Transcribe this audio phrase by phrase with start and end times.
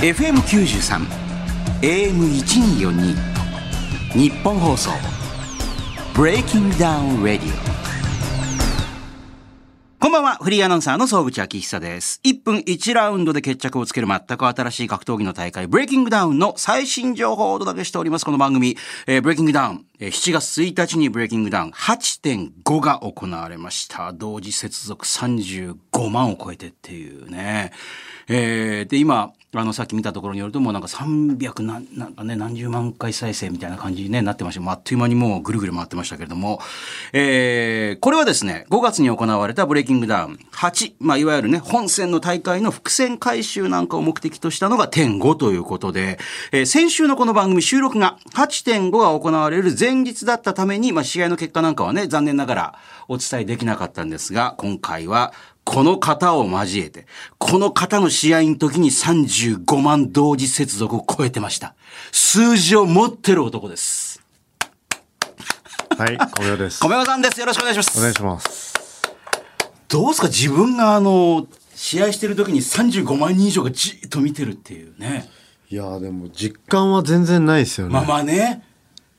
[0.00, 1.08] FM93
[1.82, 3.16] AM1242
[4.14, 4.92] ニッポン放送
[6.14, 7.78] ブレイキングダウンレディオ
[9.98, 12.20] こんばんは、フリーアナウンサーの総口昭久です。
[12.24, 18.24] 1分1ラウンドで決着をつける全く新しい格闘技の大会、ブレイキングダウンの最新情報をお届けしております。
[18.24, 18.76] この番組、
[19.08, 24.12] えーブレイキングダウン、7月1日にブレイキングダウン8.5が行われました。
[24.12, 27.72] 同時接続35万を超えてっていうね。
[28.28, 34.70] えーで、今、あの、さっき見たところによると、もうなんか300何、なんかね、何十万回再生みたいな感じに、ね、なってました。
[34.70, 36.60] あっという間にもうぐるぐる回ってましたけれども、
[37.14, 46.18] えーこれはですね、5月に行われたブレイキングダウン8、まあ、いわゆるね、本戦の大会の伏線回収なんかを目的としたのが点5ということで、
[46.52, 55.32] えー先週のこの番組収録が8.5が行われる前日だったために、まあ、試合の結果なんかはね、残念ながらお伝えできなかったんですが、今回は、
[55.64, 57.06] この方を交えて、
[57.38, 61.74] この方の試合の時に35万同時接続を超えてました。
[62.12, 64.22] 数字を持ってる男です。
[65.96, 66.80] はい、小宮です。
[66.80, 67.40] 米山さんです。
[67.40, 67.98] よろしくお願いします。
[67.98, 68.74] お願いします。
[69.88, 70.28] どうですか？
[70.28, 75.30] 自分があの、試合してる時に35万人以上がじっと見てるっていうね。
[75.70, 77.92] いやーでも実感は全然ないですよね。
[77.92, 78.64] まあまあね。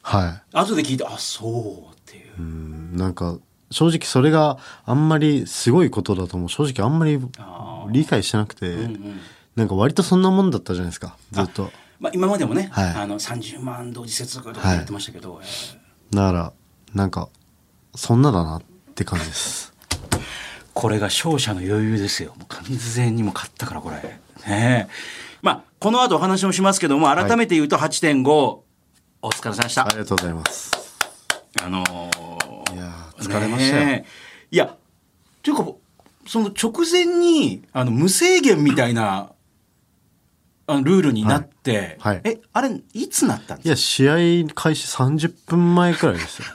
[0.10, 2.26] は後で聞いて、あ、そうっていう。
[2.26, 2.30] い。
[2.40, 3.38] うんなんか
[3.72, 7.20] 正直それがあんまりすごいことだとも正直あんまり
[7.92, 8.76] 理解してなくて、
[9.56, 11.72] なんか割とそんなもんだったじゃないですかずっと。
[12.00, 15.80] まあ今までもね、はいあの30万同時接続とかやってましたけど、えー
[16.16, 16.54] だから
[16.96, 17.30] なんか
[17.96, 18.64] そんなだなっ
[18.96, 19.74] て感じです。
[20.74, 22.34] これが勝者の余裕ですよ。
[22.38, 23.96] もう完全にもう勝ったからこれ。
[23.98, 24.88] ねえ。
[25.42, 28.60] まあ、この後お話もしますけども、改めて言うと8.5、
[29.22, 29.86] お疲れ様でした。
[29.86, 30.72] ありがとうございます。
[31.62, 34.06] あのーいやー疲れましたよ。
[34.52, 34.76] いや、
[35.44, 35.66] というか、
[36.28, 39.32] その直前に、あの、無制限みたいな、
[40.68, 43.68] あのルールになって、はいはいえ、あれ、いつなったんですか？
[43.68, 46.46] いや試合開始30分前くらいですよ。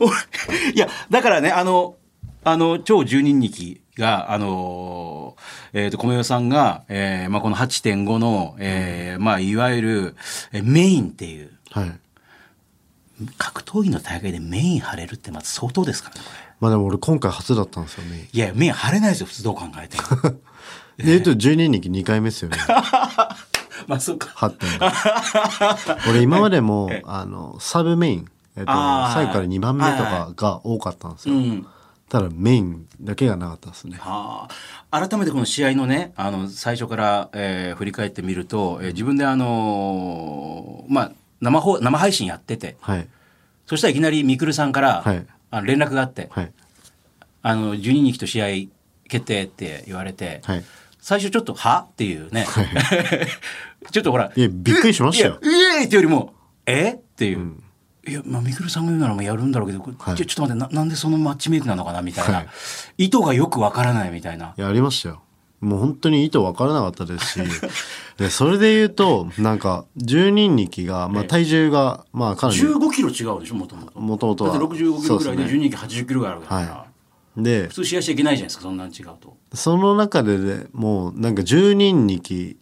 [0.00, 1.96] 俺いや、だからね、あの、
[2.44, 5.36] あの、超十人力が、あの、
[5.74, 10.16] えっ、と、米代さんが、えーまあ、この8.5の、えーまあ、いわゆる、
[10.52, 12.00] えーメインっていう、はい。
[13.36, 16.38] 格闘技の大会でメイン張れるってまず相当ですからね、これ。
[16.60, 18.28] まあでも俺今回初だったんですよね。
[18.32, 20.02] いや、メイン張れないですよ、普通どう考えても。
[20.98, 22.56] で言うと12人2回目ですよね。
[23.86, 24.28] まあ、そうか。
[24.36, 28.72] 8.5俺今までも あのサブメイン、えっと、
[29.12, 31.66] 最後から2番目とかが多かったんですよ、うん。
[32.08, 34.48] ただメインだけがなかったですねは
[34.90, 43.08] あ、改めてこの試合のね、あの、最初から、えー振り返ってみると、えー自分であのーまあ、生放、生配信やってて、はい。
[43.66, 45.26] そしたらいきなりみくるさんから、はい。
[45.50, 46.52] あの連絡があって、はい。
[47.42, 48.46] あの、12人と試合
[49.08, 50.64] 決定って言われて、はい。
[51.00, 51.86] 最初ちょっと、は？
[51.90, 52.46] っていうね。
[53.90, 55.38] ちょっとほら、いやびっくりしましたよ。
[55.40, 55.46] ー
[55.82, 56.34] イってよりも、
[56.66, 56.94] え？
[56.94, 57.54] っていう。
[58.06, 60.16] いや、まあ、みくるさんが言うならもうやるんだろうけど、はい。
[60.16, 62.34] ちょちょっと待ってな、なんでそのマッチメイクなのかなみたいな。
[62.34, 62.48] はい。
[63.04, 64.54] 意図がよくわからないみたいな。
[64.56, 65.22] いやありましたよ
[65.60, 67.40] もう本当に意図分からなかったですし
[68.16, 72.60] でそれで言うとなんか10人力が、まあ、体重がまあかなり。
[72.60, 74.00] 15キロ違うでしょ、もともと。
[74.00, 74.50] もともとは。
[74.50, 75.44] だって65キロぐらいでそうですね。
[75.44, 76.86] 12人80キロぐらいあるから、は
[77.36, 79.36] で普通試合しちゃいけないじゃないですか、そんなん違うと。
[79.54, 82.56] その中ででもうなんか10人力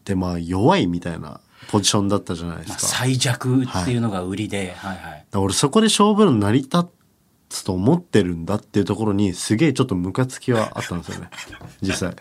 [0.00, 2.86] ってまあ弱いみたいなポジションだったじゃないですまあ、か。
[2.86, 5.00] 最弱っていうのが売りで、はい、はい。
[5.00, 6.78] だから俺そこで勝負の成り立
[7.48, 11.30] つと思ってるんだっていうところにすげえちょっとムカつきはあったんですよね
[11.82, 12.16] 実際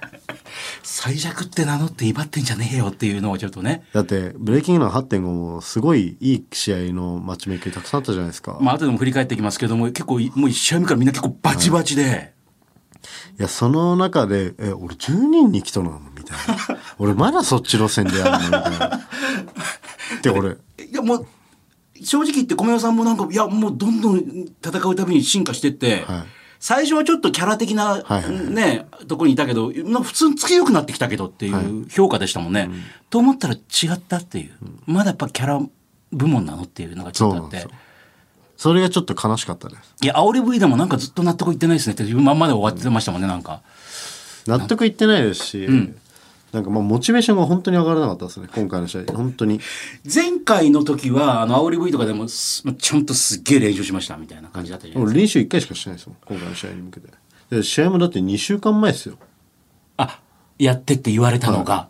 [0.84, 3.84] 最弱って名乗って威張ってんじゃねえよっていうのをちょっとね。
[3.94, 12.34] だってブレイキングの8.5もすごいいい試合のマッチメイクたくさんあったじゃないですか、まあ、後でも振り返っていきますけども、結構、もう一試合目からみんな結構バチバチで、
[13.40, 19.02] いやその中で「え俺10人に来となの?」みたいな「俺まだそっち路線でやるの?」みたいな
[20.24, 21.28] で俺いや、もう、
[22.04, 24.20] 正直言って米代さんもなんか、いや、もうどんどん
[24.64, 26.24] 戦うたびに進化してって、はい。
[26.60, 32.70] 最初はちょっとキャラ的な、はいはいね、とこにいたけど、なんか普通につけよくなってきたけどっていう評価でしたもんね。
[33.10, 33.58] と思ったら違
[33.94, 34.52] ったっていう。
[34.86, 35.62] まだやっぱキャラ
[36.12, 37.68] 部門なのっていうのがちょっとあって。
[38.58, 39.94] それがちょっと悲しかったです。
[40.02, 43.62] いや、煽り V でもなんかずっと納得いってないですねっていうまんまで終わってましたもんね、なんか。
[44.48, 45.68] 納得いってないですし、
[46.58, 49.14] なんかまあモチベーションが本当に上がらなかったですね今回の試合。
[49.14, 49.60] 本当に。
[50.04, 55.14] 前回の時は、あの、煽り V とかでもす、ちゃんとすっげえ練習しましたみたいな感じだったじゃないですか。
[55.14, 57.08] 俺練習1回しかしてないですもん今回の試合に向けて。
[57.52, 59.18] で試合もだって2週間前ですよ。
[59.98, 60.20] あ、
[60.58, 61.90] やってって言われたのが、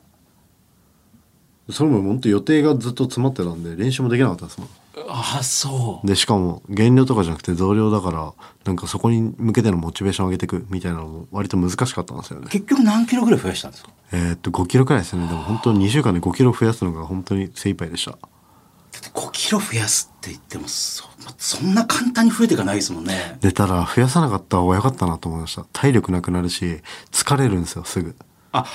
[1.69, 4.69] それも本当予定がずっと詰まってたんで練習もできなかったですもん
[5.09, 6.07] あ、そう。
[6.07, 8.33] でしかも減量とかじゃなくて増量だから
[8.65, 12.47] なんかそこに向けてのモチベーションを上げていくみたいなのも割と難しかったんですよね。
[12.49, 13.89] 結局何キロぐらい増やしたんですか？
[14.11, 15.27] えーっと5キロくらいですね。
[15.27, 18.11] でも本当に2週間で5キロ増やすのが本当に精一杯でした。
[18.11, 23.38] だって5キロ増やすって言ってもそまそんな簡単に増えていかないですもんね。
[23.41, 25.65] でただ増やさなかった方が良かったなと思いました。
[25.73, 28.15] 体力なくなるし疲れるんですよすぐ。
[28.51, 28.65] あ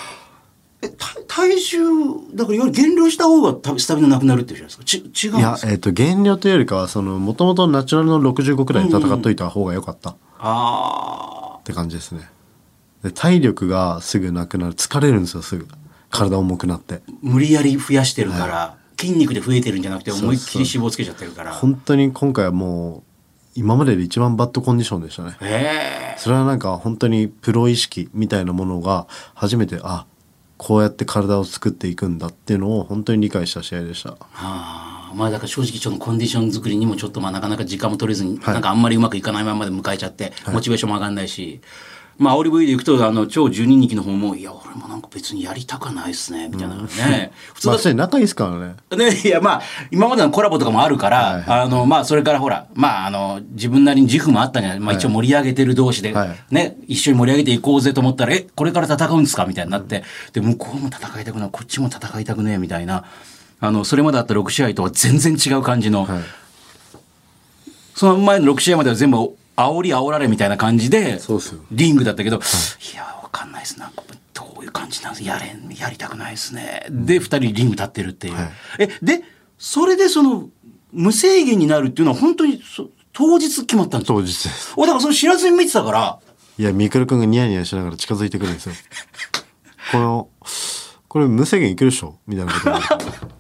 [0.83, 1.79] え体体重
[2.35, 4.85] だからいわゆる減量した方がたスタミナなくなるっていうじゃないですか。
[4.85, 5.39] ち違うんいですか？
[5.41, 10.11] やえーっと減量というよりかはそのもともとナチュラルの65くらいで戦っといた方が良かった。
[10.11, 12.29] っあて感じですね。
[13.03, 15.67] で体力がすぐなくなる疲れるんですよすぐ。
[16.11, 16.97] 体重くなって。
[16.97, 21.53] ー無理やり増やしてるから、筋肉で増えてるんじゃなくて思いっきり脂肪つけちゃってるから。
[21.53, 23.03] 本当に今回はもう
[23.55, 25.37] 今までで一番バッドコンディションでしたね。
[25.41, 30.07] へえそれはなんか本当にプロ意識みたいなものが初めてあ
[30.63, 34.11] こうやって体を作っていくんだっていうのを本当に理解した試合でした。
[34.11, 35.13] はあ。
[35.13, 38.55] まあだから正直ちょっとコンディション作りにもちょっとまあなかなか時間も取れずに、はい。
[38.55, 41.61] なんかあんまりうまくいかないままで迎えちゃって、モチベーションも上がんないし
[42.23, 49.11] まあオリブイで行くとあの超12人気の方もいや俺もなんか別にやりたくはないっすねみたいなね、 普通まあだそれ仲いいですからね。
[49.11, 51.43] ね、いやまあ今までのコラボとかもあるから、はい。
[51.43, 56.37] はあのまあそれからほらまああの自分なりに自負もあったんじゃない、まあ、一応盛り上げてる同士で、はい。
[56.51, 59.47] ね一緒に盛り上げていこうぜと思ったらえこれから戦うんですか？
[59.47, 61.49] みたいになって、で向こうも戦いたくない。
[61.51, 63.05] こっちも戦いたくねえみたいな。
[63.61, 66.23] あのそれまであった6試合とは全然違う感じの、はい。
[67.95, 71.21] その前の6試合までは全部煽り煽られみたいな感じで
[71.71, 72.41] リングだったけど、い、
[72.97, 74.03] やわかんないですなんか
[74.35, 75.25] どういう感じなんです。
[75.25, 78.51] やれんやりたくないですね、で2人リング立ってるっていう、はい。
[78.79, 79.23] えで
[79.59, 80.49] それでその
[80.93, 84.15] 無制限になるっていうのは本当にそ当日決まったんですか？
[84.15, 84.75] 当日です。
[84.77, 86.19] おだからそれ知らずに見てたから。
[86.59, 88.75] いやみくるくんがニヤニヤしながら近づいてくるんですよ。
[89.91, 90.29] この
[91.09, 92.19] これ無制限いけるでしょ？
[92.27, 93.32] みたいなこと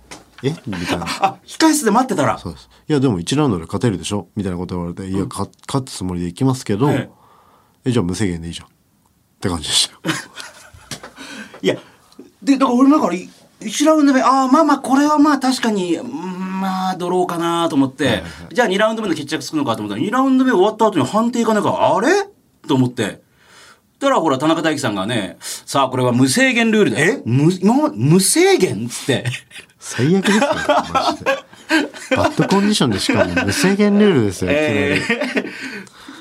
[0.43, 0.51] え？
[0.67, 1.07] みたいな。
[1.21, 2.39] あ控え室で待ってたら。
[2.39, 2.69] そうです。
[2.89, 4.29] いやでも1ラウンドで勝てるでしょ？
[4.37, 7.11] みたいなこと言われて、いやか勝つつもりでいきますけど、え
[7.85, 7.91] え。
[7.91, 8.67] じゃあ無制限でいいじゃん。
[8.67, 8.71] っ
[9.41, 10.01] て感じでしたよ。
[11.63, 11.77] いや
[12.43, 13.29] でだから俺だからい
[13.61, 18.23] 1ラウンド目ああまあまあこれはまあ確かにうんまあドローかなと思って、
[18.53, 22.09] じゃあ2ラウンド目の決着つくのかと思ったら2ラウンド目終わった後に判定いかないからあれ？
[22.67, 23.23] と思って。
[24.01, 27.23] たらほら田中大樹さんがねさあこれは無制限ルールでえ？
[27.25, 27.53] 無
[27.95, 28.87] 無制限？
[28.87, 29.25] っつって
[29.85, 30.41] 最悪ですよ
[30.95, 31.31] マジで。
[32.17, 35.01] バッドコンディションでしかも無制限ルールですよ、え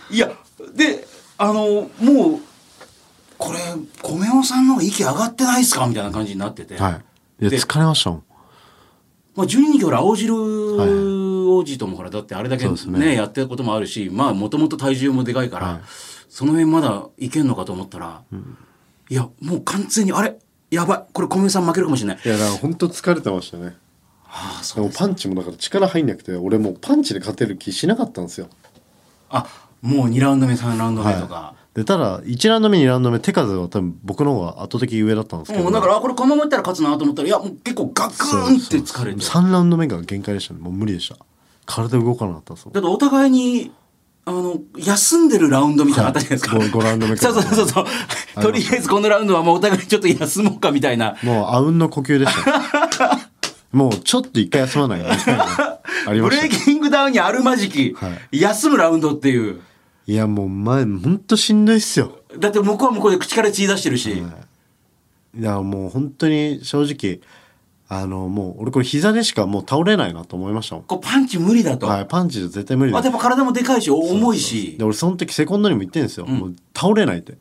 [0.09, 0.15] ー。
[0.15, 0.31] いや
[0.75, 2.39] であのもう
[3.37, 3.59] これ
[4.01, 7.01] 米尾さんの息上がってないっすかみたいな感じになってて、は
[7.39, 7.45] い。
[7.45, 8.23] い疲れましたもん。
[9.35, 15.81] まあ、12人ほら青汁王子ともほらだってあれだけねやってることもあるしまあもともと体重もでかいから、はい。
[16.29, 18.23] その辺まだいけんのかと思ったら、
[19.09, 20.37] いやもう完全にあれ？
[20.71, 21.03] やばい。
[21.13, 22.19] これ小宮さん負けるかもしれない。
[22.23, 23.75] いやだから本当疲れてましたね。
[24.25, 28.47] ああそでもパンチもだから力入んなくて俺もうパンチで勝てる気しなかったんですよ。
[29.29, 29.45] あ
[29.81, 35.63] もう2ラウンド目3ラウンド目とか、でただ1ラウンド目2ラウンド目手数は多分僕の方が圧倒的上だったんですけど。
[35.63, 39.19] もうだからあこれこのままいったら勝つなと思ったらいやもう結構ガクーンって疲れて。
[39.19, 40.61] 3ラウンド目が限界でしたね。
[40.61, 41.17] もう無理でした。
[41.65, 43.71] 体動かなかっただってお互いに
[44.23, 47.21] あの休んでるラウンドみたいなのあったじゃないですか、はいごごラウンド目か。
[47.21, 48.41] そうらそうそうそう。
[48.41, 51.17] とりあえずこのラウンドはもうお互いにちょっと休もうかみたいな。
[51.23, 53.19] もうあうんの呼吸でした
[53.73, 55.45] もうちょっと一回休まないみたいな。
[56.07, 59.61] ありまブレイしたキングダウンにあるまじき、は休むラウンドっていう。
[60.05, 62.19] いやもう前ほんとしんどいっすよ。
[62.37, 64.23] だって向こうは向こうで口から血出してるし、
[65.37, 67.21] いやもう本当に正直
[67.93, 70.85] あのもう俺これ膝でしかもう倒れないなと思いましたもん。
[70.85, 72.97] こうパンチ無理だと、はいパンチじゃ絶対無理だ。
[72.97, 74.77] あとやっぱ体もでかいし重いし。
[74.77, 77.37] で俺その時セコンドにも言ってんですよ、もう倒れないって。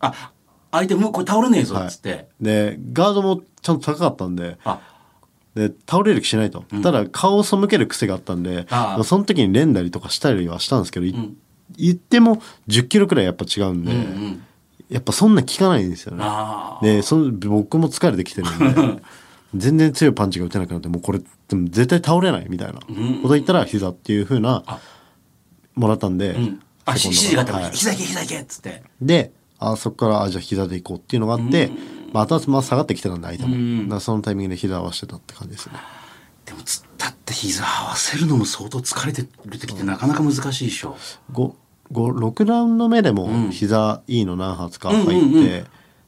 [0.00, 0.32] あ
[0.72, 4.78] 相手もうこれ倒れねえぞっつって、でガードもちゃんと高かったんであ。
[5.54, 8.96] で倒れる気しないと、ただ顔を背ける癖があったんでああ。
[8.96, 11.14] まあその時に練んだりとかしたりはしたんですけど、い
[11.78, 14.44] 言っても1 0キロくらいやっぱ違うんで、ん
[14.90, 16.22] やっぱそんな効かないんですよね。
[16.26, 16.78] あ。
[16.82, 19.02] でその僕も疲れてきてるんで
[19.54, 22.74] 全然強いパンチが打てなくなってもうこれでも絶対倒れないみたいな。
[22.74, 22.86] こ
[23.22, 24.62] と言ったら膝っていう風な
[25.74, 26.60] もらったんで、うん。
[26.86, 27.70] あ指示があったはい。
[27.72, 28.82] 膝いけ膝いけっつって。
[29.00, 31.70] であそこからあじゃあ膝でいこうっていうのがあって、
[32.12, 35.74] まあ、頭まあ下がってきてたんで相手も、そのタイミングで膝合わせてたって感じですね。
[36.44, 40.96] でもつったって膝合わせるのも相当疲れてる時ってなかなか難しいでしょ、
[41.32, 41.54] 5
[41.90, 45.64] 6ラウンド目でも膝いいの何発か入って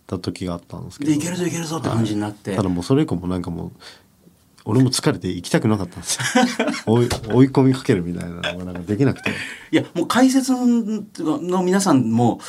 [0.06, 3.72] た時があったんですけど、でいけるぞいけるぞって感じになって、ただもうそれ以降もなんかもう
[4.64, 6.24] 俺も疲れて行きたくなかったんですよ。
[6.86, 9.30] 追い追い込みかけるみたいなのがなんかできなくて。
[9.70, 12.40] いやもう解説の皆さんも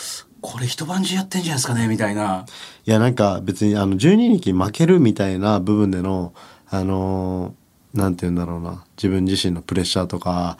[0.42, 2.46] これ一晩中やってんじゃないですかねみたいな。
[2.86, 6.34] いやなんか別にあの12人負けるみたいな部分での
[6.70, 8.84] あのーなんて言うんだろうな。
[8.98, 10.58] 自分自身のプレッシャーとか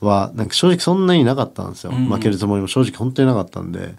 [0.00, 3.94] はなんか正直そんなになかったんですよ、負けるつもりも正直本当になかったんで。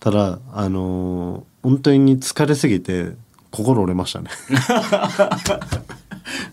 [0.00, 3.12] ただあのー本当に疲れすぎて
[3.50, 4.30] 心折れましたね。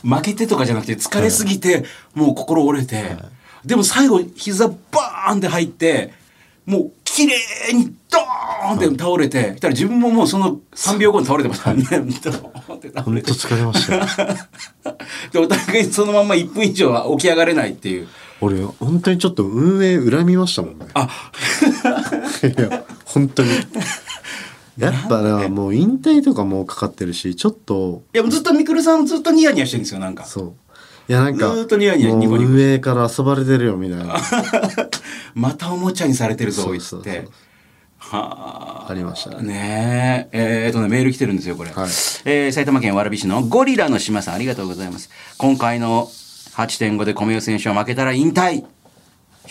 [0.03, 3.17] 負けてとかじゃなくて疲れすぎて、もう心折れて、
[3.65, 6.13] でも最後膝バーンって入って
[6.65, 7.35] もう綺麗
[7.73, 12.41] にドーンって倒れて、そしたら自分ももうその3秒後に倒れてましたね、ドーンって倒
[12.75, 13.95] れて本当疲れました。
[13.95, 14.05] よ
[15.33, 18.07] でお互いそのまま1分以上は起き上がれないっていう。
[18.41, 20.87] 俺本当にちょっと運営恨みましたもんね。
[20.93, 21.09] あ。
[22.43, 23.49] いや本当に
[24.77, 30.25] やっぱなもう引退とかもかかってるしちょっといやずっとみくるさんずっとニヤニヤしてるんですよなんか。
[30.25, 30.53] そう。
[31.07, 32.51] いやなんかずーっとニヤニヤもうニコニコ。
[32.51, 34.15] 運営から遊ばれてるよみたいな。
[35.33, 37.27] またおもちゃにされてるぞ言って。
[37.97, 38.91] はあ。
[38.91, 39.47] ありましたね。
[39.47, 40.65] ねえ。
[40.65, 41.89] えーとねメール来てるんですよこれ、はい。
[42.25, 45.09] えー埼玉県蕨市のゴリラの島さんありがとうございます。
[45.37, 46.09] 今回の
[46.55, 48.63] 8.5で米代選手は負けたら引退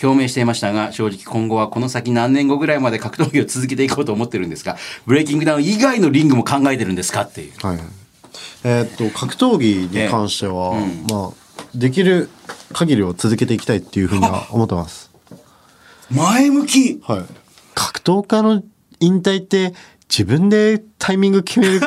[0.01, 7.53] 表明していましたが正直今後はこの先何年後ぐらいまで格闘技を続けていこうと思ってるんですがブレイキングダウン以外のリングも考えてるんですかっていう。
[7.65, 7.79] はい。
[8.63, 10.73] えーっと格闘技に関しては、
[11.09, 12.29] まあできる
[12.73, 15.11] 限りを続けていきたいっていうふうには思ってます。
[16.09, 17.01] 前向き。
[17.03, 17.25] はい。
[17.73, 18.63] 格闘家の
[18.99, 19.73] 引退って
[20.09, 21.81] 自分でタイミング決める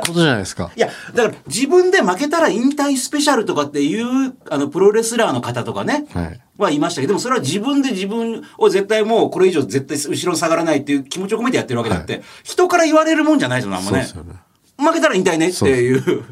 [0.00, 0.70] ことじゃないですか。
[0.76, 6.40] いや、だから自分で負けたら引退スペシャルとかっていう、あの、プロレスラーの方とかね、はい。
[6.56, 14.04] はいましたけど、でもそれは自分で自分を絶対もうこれ以上絶対後ろに下がらないっていう気持ちを込めてやってるわけだって、人から言われるもんじゃないですよ、なんもね。
[14.04, 14.28] そうです。
[14.28, 14.34] よね。
[14.78, 16.24] 負けたら引退ねっていう。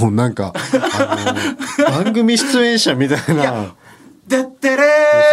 [0.00, 0.52] もうなんか、
[1.78, 3.74] 番組出演者みたいな、
[4.26, 4.82] でってれ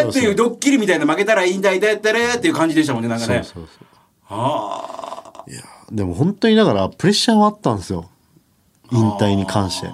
[0.03, 3.43] ーっていうドッキリみたいな負けたら引退でってれーっていう感じでしたもんね、なんかね。
[3.43, 3.88] そうそうそう
[4.29, 5.51] ああ。
[5.51, 5.62] いや
[5.93, 8.09] でも本当にだからプレッシャーはあったんですよ。
[8.91, 9.89] 引退に関して。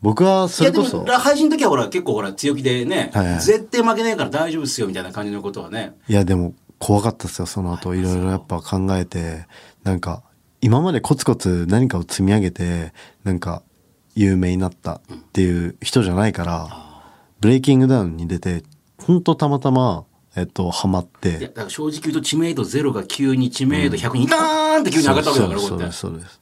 [0.00, 3.26] 僕はそいやでれこそも配信の時はほら結構ほら強気でね、はい。
[3.32, 5.94] はい絶対負けないから大丈夫っすよみたいな感じのことはね。
[6.08, 7.94] いやでも怖かったですよその後。
[7.94, 9.46] いろいろやっぱ考えて。
[9.82, 10.22] なんか
[10.60, 12.92] 今までコツコツ何かを積み上げて
[13.24, 13.62] なんか
[14.14, 15.00] 有名になったっ
[15.32, 16.68] ていう人じゃないから
[17.40, 18.62] ブレイキングダウンに出て
[19.02, 20.04] 本当たまたま
[20.36, 25.78] えっとハマっいやてだから正直言うと知名度ゼロが急に知名度100にガーンって急に上がったわけだからこうやって。
[25.78, 26.40] そうですそうです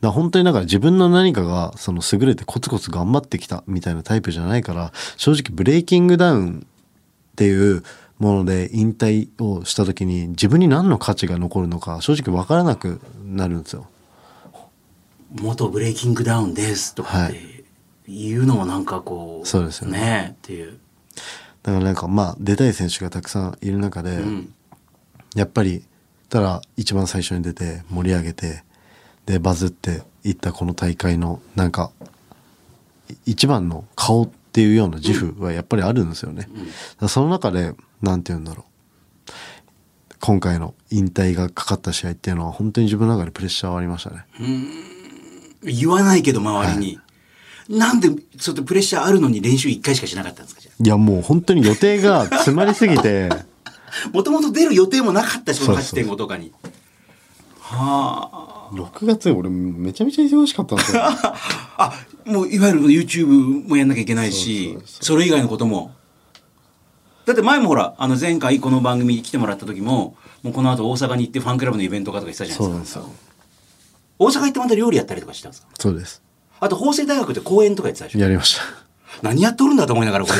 [0.00, 6.66] だ本当にだから自分の何かがその優れてコツコツ頑張ってきたみたいなタイプじゃないから正直ブレイキングダウン
[7.32, 7.82] っていう
[8.18, 13.88] もので引退をした時に自分に何の価値が残るのか正直分からなくなるんですよ。
[15.34, 17.64] 元ブレイキングダウンですとかっはて
[18.10, 19.98] いうのもなんかこうそうですよね。
[19.98, 20.78] ねっていう、
[21.62, 24.54] だからなんかまあ出たい選手がたくさんいる中で、うん、
[25.34, 25.84] やっぱり
[26.28, 28.62] たら一番最初に出て盛り上げて
[29.26, 31.90] でバズっていったこの大会のなんか
[33.10, 36.48] い一番の顔っていうような自負はやっぱりあるんですよね。
[37.08, 38.68] その中でなんて言うんだろう。
[40.20, 44.24] 今回の引退がかかった試合っていうのは本当に自分の中でプレッシャーはありましたね。
[45.62, 46.98] 言わないけど周りに、
[47.68, 53.28] なんでそうやってプレッシャーあるのに練習1回しかしなかったんですかいやもう本当に予定が詰まりすぎて
[54.12, 56.52] もともと出る予定もなかったしこのそうそう8.5とかに
[57.60, 61.02] はあ6月俺めちゃめちゃ忙しかったんですよ。
[61.04, 61.92] あ
[62.24, 65.94] もういわゆる YouTube もやんなきゃいけないしそれ以外のことも
[67.26, 73.10] だって前もほらあの前回この番組に来てもらった時ももうこの後大阪に行ってファンクラブのイベントかとか言ってたじゃないんですすよ。
[74.18, 75.68] 大阪行ってまた料理やったりとかしたんですか？
[75.78, 76.22] そうです。
[76.60, 78.18] あと法政大学で講演とかやってたでしょ？
[78.20, 78.62] やりました。
[79.22, 80.38] 何やっとるんだと思いながらこれ。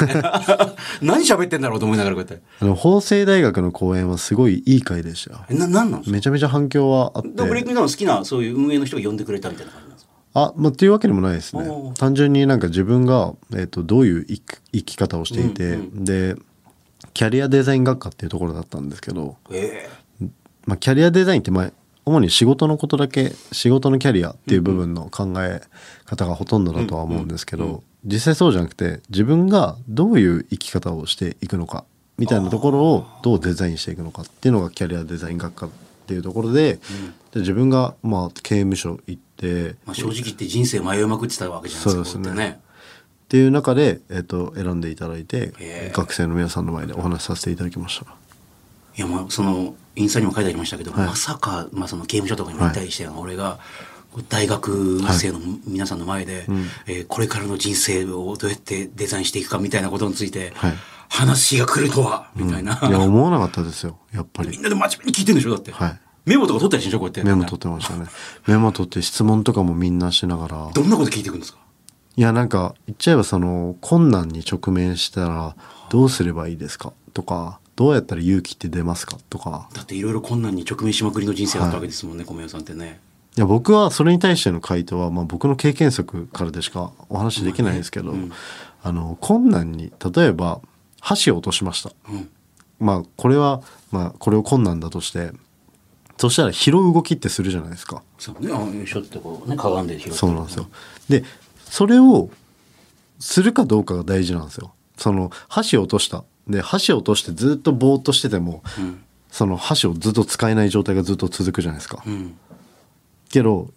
[1.03, 2.43] 何喋ってんだろうと思いながらこうやって。
[2.61, 5.41] あの法政大学の講演はすごいいい回でしたよ。
[5.49, 7.29] えな何なんめちゃめちゃ反響はあって。
[7.29, 10.11] でブレイキングダウン好きなそういう運営の人が呼んでくれたみたいな感じなんですか？
[10.35, 11.65] あ、まあ、っていうわけでもないですね。
[11.99, 14.43] 単純になんか自分が、えっとどういう生き
[14.73, 16.37] 生き方をしていて、うんで
[17.15, 19.89] キャリアデザイン学科っていうところだったんですけど、え
[20.67, 21.73] まあ、キャリアデザインってまあ
[22.05, 25.63] 主に仕事のことだけ仕事のキャリアっていう部分の考え
[26.05, 31.85] 方がほとんどだとは思うんですけど、実際そうじゃなくて自分がどういう生き方をしていくのか
[32.17, 35.71] みたいなところをどうデザインしていくのかっていうのがキャリアデザイン学科っ
[36.07, 36.79] ていうところで,、
[37.33, 42.35] で自分がまあ刑務所行って、まあ、正直言って人生迷いまくってたわけじゃないですかそうですね。
[42.35, 42.57] こやっ
[43.29, 45.53] ていう中で、えっと選んでいただいて
[45.93, 48.07] 学生の皆さんの前でお話しさせていただきました。
[48.97, 51.07] いやまあそのインスタにも書いてありましたけど、はい。
[51.07, 53.59] まさか、まあ、その刑務所とかにもいたりして、俺が
[54.29, 56.47] 大学生の皆さんの前で、
[56.87, 60.75] えーこれからの人生をどうやってデザインしていくかみたいなことについて、はい。
[61.11, 64.51] 話が来るとはみたいな、いや思わなかったですよやっぱり。
[64.51, 66.01] みんなで真面目に聞いてるんでしょだって、はい。
[66.27, 67.25] メモとか取ったりしてんでしょこうやって。
[67.25, 68.07] メモ取ってましたね。
[68.47, 70.71] メモ取って質問とかもみんなしながら。
[70.75, 71.59] どんなこと聞いていくんですか？
[72.17, 75.57] いやなんか言っちゃえばその困難に直面したら
[75.89, 76.93] どうすればいいですか？
[77.15, 79.17] とかどうやったら勇気って出ますか？
[79.31, 79.71] とか。
[79.73, 83.01] だっていろいろ困難に直面しまくりの人生だったわけですもんね、米代さんってね
[83.39, 88.13] いや僕はそれに対しての回答は、まあ、僕の経験則からでしかお話しできないですけど、
[88.83, 90.61] あの困難に例えば
[91.01, 91.93] 箸を落としました、
[92.81, 95.31] まあこれは、まあ、これを困難だとして
[96.17, 98.03] そしたら拾う動きってするじゃないですか。
[98.19, 98.53] そうね。
[98.53, 100.67] あよいしょってこうねかがんで拾ってそうなんですよ。
[101.09, 101.23] で
[101.61, 102.31] それを
[103.21, 104.73] するかどうかが大事なんですよ。
[104.97, 106.25] その箸を落とした。
[106.49, 108.65] で箸を落としてずっとぼーっとしてても、
[109.31, 112.37] その箸をずっと使えない状態がずっと続くじゃないですか、うん
[113.29, 113.71] けど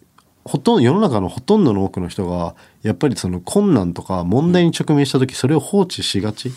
[0.44, 6.52] ほとんど世の中のほとんどの多くの人がやっぱりその困難とか問題に直面した時それを放置しがち。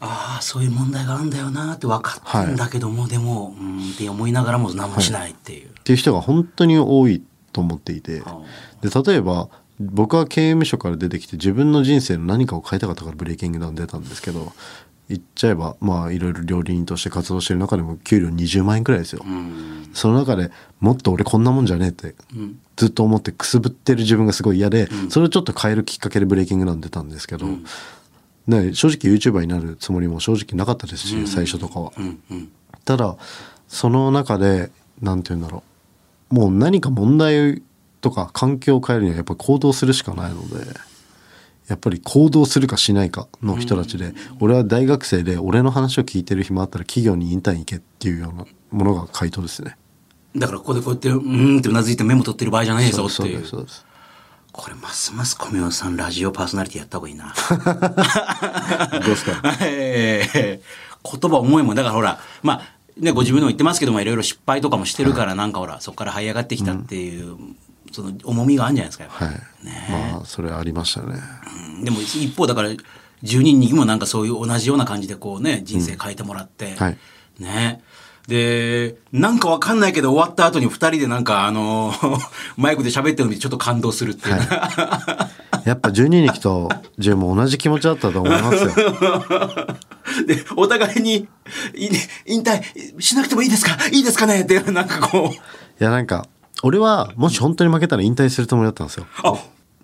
[0.00, 7.20] ああそういう問題があるんだよなって分かってんだけども、でもうんって思いながらも何もしないっていう、っていう人が本当に多い
[7.52, 8.20] と思っていて。
[8.20, 8.42] は
[8.80, 9.48] で例えば
[9.80, 14.52] 僕は刑務所から出てきて自分の人生の何かを変えたかったからブレイキングダウン出たんですけど
[15.08, 19.88] 言っちゃえばまあいろいろ料理人として活動してる中でも給料20万円くらいですよ、うん。
[19.94, 20.50] その中で
[20.80, 22.60] もっと俺こんなもんじゃねえってうん。
[22.76, 27.46] ずっと思ってくすぶってる自分がすごい嫌で、それをちょっと変えるきっかけでブレイキングダウン出たんですけど、
[28.46, 31.92] ね、正直 YouTuber になるつもりも正直なかったですし、最初とかは。
[31.98, 32.20] うん。
[32.30, 32.48] うん。
[32.84, 33.16] ただ
[33.66, 34.70] その中で
[35.02, 35.64] 何て言うんだろ
[36.30, 36.34] う。
[36.34, 37.62] もう何か問題
[38.00, 40.64] とか環境を変えるにはやっぱり行動するしかないので
[41.68, 49.76] やっぱり行動するかしないかの人たちで、俺は大学生で俺の話を聞いてる暇あったら企業にインターン行けっていうようなものが回答ですね。
[50.36, 53.44] だからここでこうやってうーんってうなずいてメモ取ってる場合じゃないぞっていう。
[53.46, 53.84] そうです
[54.50, 57.32] これますます小宮さんラジオパーソナリティやった方がいいな。
[58.92, 59.42] どうですか？
[59.62, 61.74] えー言葉重いもん。
[61.76, 62.62] だからほらまあ
[62.98, 67.36] ねご自分でも言ってますけどもいろいろ失敗とかもしてるから、なんかほらそこから這い上がってきたっていう、
[67.92, 69.24] その重みがあるんじゃないですかやっぱ。
[69.26, 69.34] はい、
[70.12, 71.18] まあそれありましたね。
[71.76, 71.84] うん。
[71.84, 72.78] でも一方だから10
[73.22, 76.98] 人にもなんかそういう同じような感じでこうね人生変えてもらって、はい。
[77.38, 77.82] ね。
[78.26, 81.94] でなんかわかんないけど終わった後に二人でなんかあの
[82.58, 84.34] マイクで喋ってるのにちょっと感動するっていう、
[85.64, 88.68] やっぱ12日と10も同じ気持ちだったと思いますよ。
[90.28, 91.26] でお互いに
[91.74, 91.88] い
[92.26, 93.78] 引退しなくてもいいですか？
[93.92, 94.42] いいですかね？
[94.42, 95.34] ってなんかこう。
[95.34, 95.38] い
[95.78, 96.26] やなんか
[96.62, 99.06] 俺はもし本当に負けたら引退するつもりだったんですよ。
[99.22, 99.32] あ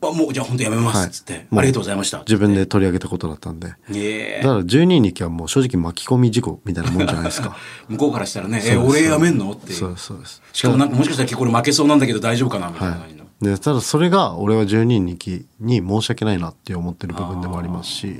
[0.08, 2.18] あもうじゃあ本当やめますっつって、もありがとうございました。
[2.20, 3.74] 自分で取り上げたことだったんで。
[3.94, 7.56] えだから12日はもう正直巻き込み事故みたいなもんじゃないですか。
[7.88, 9.72] 向こうからしたらね「え俺やめんの?」って。
[9.72, 10.42] いそうそうです。
[10.52, 12.94] しかもなんかもしかしたら結構俺負けそうなんだけど大丈夫かなみたいな。
[12.96, 18.16] 感じの、でただそれが俺は12日に申し訳ないなって思ってる部分でもありますし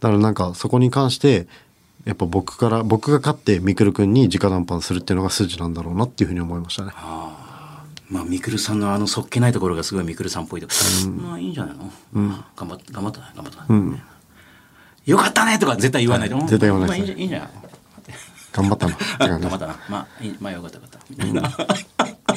[0.00, 1.46] だからなんかそこに関して
[2.04, 6.92] やっぱ僕から僕が勝ってみくるくんに直談判するっていうのが筋なんだろうなっていうふうに思いましたね
[8.12, 10.68] まあみくるさんのあのそっけないところがすごいみくるさんっぽいと、
[11.24, 11.90] まあいいんじゃないの、
[12.54, 13.72] 頑張っ頑張ったね頑張った。
[13.72, 14.02] ね、
[15.06, 16.44] よかったねとか絶対言わないで、はい。
[16.44, 16.88] 絶対言わない。
[16.88, 17.48] まあいいんじゃいいんじゃない？
[18.52, 18.96] 頑張ったな。
[19.38, 19.76] 頑張ったな。
[19.88, 20.98] まあいいまあよかったよかった。
[21.08, 21.50] みたいな、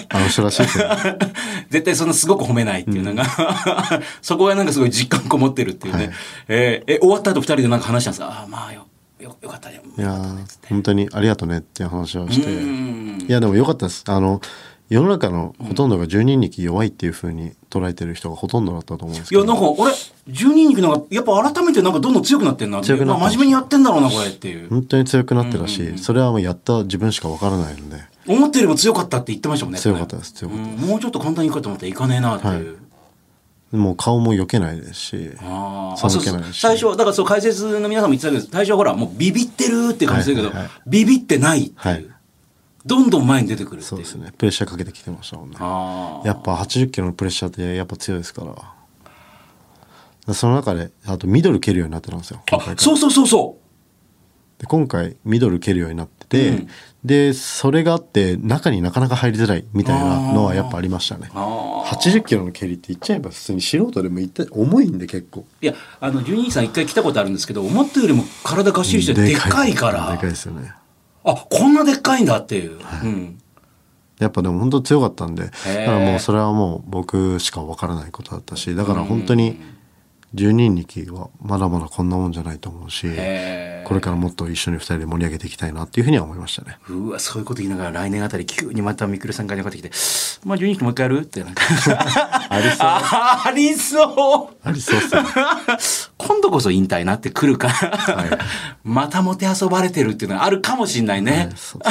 [0.10, 0.66] あの人らしい
[1.70, 3.26] 絶対そんなすごく褒めないっていうのが、
[4.22, 6.14] そこがなんかすごい実感こもってるっていうね、はい。
[6.48, 8.28] えーえ終わった後二人でなんか話したんですか？
[8.28, 8.88] ああまあよ
[9.20, 12.48] よよかったよいやー本当にありがとねっていう話をして。
[12.48, 13.26] うん。
[13.28, 14.04] いやでも良かったです。
[14.08, 14.40] あの
[14.90, 19.44] 世の中のほとんどが12日弱いっていうふうに捉えてる人がほとんどだったと思うんですけど。
[19.44, 19.92] いやなんか俺
[20.28, 24.70] 十人肉なんかやっぱ改めてなんかどんどん強くなってんなって強くなったまあ真面目にやってんだろうなこれっていう。
[24.70, 28.04] 本当に強くなってたし、それはもうやった自分しかわからないので。
[28.28, 36.60] 思ったよりも強かったって言ってましたもんね強かったです強かったうんもうちょっと簡単にいくかと思ったらいかねえなっていう、もう顔も避けないですしあ寒気ないし。
[36.60, 40.82] 最初はだからそう解説の皆さんも言ってたけど最初はほらもうビビってるって感じするけど、はいはいはい。
[40.88, 42.08] ビビってないっていう、はい
[42.86, 44.32] どんどん前に出てくるそうですね。
[44.38, 45.58] プレッシャーかけてきてましたもんね。
[46.28, 48.46] やっぱ80キロのプレッシャーってやっぱ強いですか
[50.28, 50.34] ら。
[50.34, 52.42] その中であとミドル蹴るようになってたんですよ。
[52.52, 53.58] あそうそうそうそ
[54.60, 56.68] で今回ミドル蹴るようになってて、うん。
[57.04, 61.30] でそれがあって中になかなか入りづらいみたいなのはやっぱありましたね。
[61.34, 65.46] うああ80キロの蹴りって言っちゃえば普通に素人でも言って重いんで結構。
[65.62, 70.12] いやあの12さん一回来たことあるんですけど思ったよりも体がっしりしてでっかいから。
[70.12, 70.74] でかいですよね
[71.26, 73.40] あこんなでっかいんだっていう、うん。
[74.20, 75.86] やっぱでも本当強かったんでだー。
[75.86, 79.60] からもうそれはもう僕しかわからないことだったしだから本当に
[80.36, 83.08] 12人力はまだまだこんなもんじゃないと思うし
[83.86, 86.78] これからもっと一緒に2人で盛り上げていきたいなっていうふうには思いましたね。
[86.90, 89.92] うわそういうこと言いながら来年あたり急にまたみくるさんからかかってきて
[90.44, 91.64] 「まあ12期もう一回やる?」ってなんか。
[92.50, 92.78] ありそう。
[92.82, 94.68] あありそう。
[94.68, 95.24] ありそうっすね。
[96.18, 98.40] 今度こそ引退なってくるから、
[98.84, 101.50] またもてあそばれてるっていうのがあるかもしんないね。
[101.56, 101.82] そう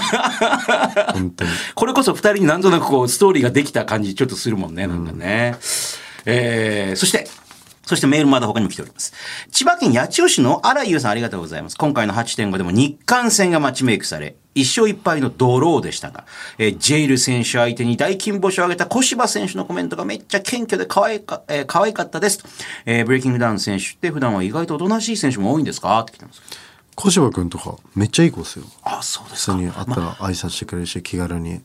[1.13, 1.51] 本当に。
[1.75, 5.57] これこそ二人になんとなくこうストーリーができた感じちょっとするもんね、なんかね。
[6.27, 7.29] えーそして、
[7.87, 9.13] そしてメールまだ他にも来ております。
[9.51, 11.77] 千葉県八千代市の荒井優さんありがとうございます。
[11.77, 16.25] 今回の8.5でも日韓戦がマッチメイクされ、一勝一敗のドローでしたが、
[16.59, 22.41] えージェイル選手相手に大金星を挙げた小柴選手のコメントがめっちゃ謙虚で可愛か,、えー可愛かったです。
[22.87, 25.99] えーブレイキングダウン選手って普段は意外とおとなしい選手も多いんですか？
[26.01, 26.41] って来てます。
[26.97, 29.53] 小柴君とかめっちゃいい子ですよあ、そうですか。
[29.55, 31.61] 普通に会ったら挨拶してくれるし気軽に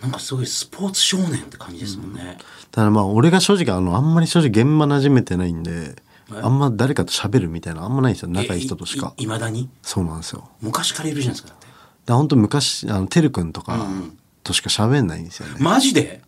[0.00, 2.38] なんかすごいスポーツ少年って感じですもんね。
[2.70, 5.96] ただまあ俺が正直あのあんまり正直現場馴染めてないんで
[6.30, 8.28] あんま誰かと喋るみたいなあんまないんですよ。
[8.28, 9.14] 仲いい人としか。
[9.16, 9.68] いいまだに？
[9.82, 10.48] そうなんですよ。
[10.60, 11.66] 昔からいるじゃないですか、だって。
[12.06, 13.86] だ本当昔あのてるくんとか
[14.42, 16.22] としか喋んないんですよね、マジで？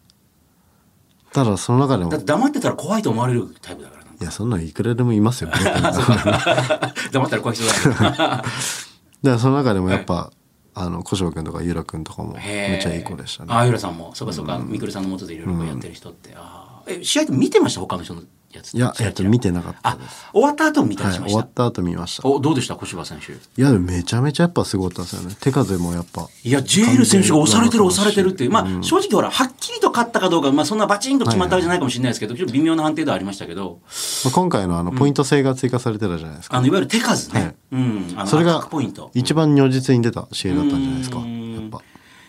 [1.33, 4.11] ただその中でも黙ってたら怖いと思われるタイプだからな。
[4.19, 5.51] いやそんなんいくらでもいますよ
[7.13, 8.45] 黙ったら怖い人だから。
[9.23, 10.31] らその中でもやっぱ、
[10.79, 13.53] あの小柴君とかゆら君とかもめっちゃいい子でしたね。
[13.53, 16.35] ああ、ゆらさんも、そうかそうか、みくるさんの元でいろいろやってる人って。
[16.37, 17.01] あー。
[17.01, 17.81] え、試合って見てました？
[17.81, 18.23] 他の人の
[18.57, 18.75] やつ。
[18.75, 21.29] いやえっと見てなかったあです、終わった後も見たしました？
[21.29, 22.29] 終わった後見ました。
[22.29, 22.77] お、どうでした？
[22.77, 23.33] 小柴選手。
[23.33, 25.37] いやめちゃめちゃやっぱすごかったですよね。
[25.41, 26.27] 手数もやっぱ。
[26.43, 28.51] いや、ジェイル選手が押されてる押されてるっていう。
[28.51, 33.81] まあ、うん正直ほら、はっきりと勝ったかどうか、まあそんなバチンと決まったわけじゃないかもしれないですけど、ちょっと微妙な判定ではありましたけど、
[34.25, 37.41] まあ、今回のあのポイント制が追加されてたじゃないですか、あの、いわゆる手数ね。
[37.41, 37.55] はい。
[37.73, 38.27] うん。
[38.27, 38.69] それが。
[39.15, 41.19] 一番如実に出た試合だったんじゃないですか。
[41.19, 41.55] うん。
[41.55, 41.83] やっぱ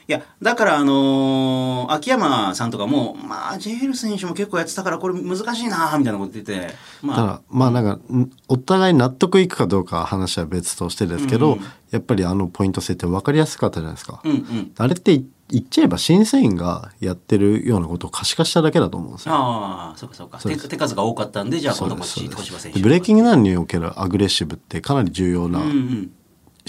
[0.08, 14.72] いや、だからあのー秋山さんとかも、まあ、ジェイル選手も結構やってたから、これ難しいなみたいなこと言ってて、まあ、ただまあなんかんお互い納得いくかどうかは話は別としてですけど、うんやっぱりあのポイント制って分かりやすかったじゃないですか、うんうん。
[14.78, 20.40] あれってい言っちゃえば審査員がやってるようなことを可視化しただけだと思うんですよああ、そうかそうか。
[20.40, 22.80] 手手数が多かったんで、じゃあ今度こっち、小柴選手。
[22.80, 26.12] でブレイキングダウンにおけるアグレッシブってかなり重要なうんうん。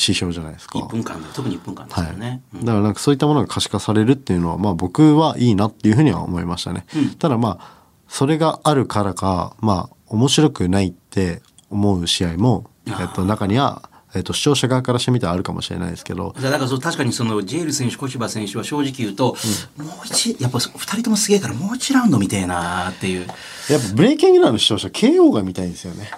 [0.01, 2.43] 指標じゃないですか、1分間で、特に1分間ですはい、よね。
[2.55, 2.61] うん。
[2.65, 6.87] だからなんかそういったものが可視化されるっていうのはまあ僕はいいなっていうふうには思いましたね、
[7.19, 16.35] ただまあそれがあるからかまあ面白くないって思う試合も、えっと、中には、えっと、視聴者側からしてみたらあるかもしれないですけど。
[16.41, 19.37] だからそう確かにそのジェイル選手、小柴選手は正直言うと、
[19.77, 23.27] もう一、やっぱ2人ともすげえからもう1ラウンド見てえなっていう。
[23.69, 26.11] やっぱブレイキングダウンの視聴者 KO が見たいんですよね